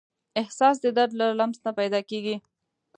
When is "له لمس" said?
1.21-1.57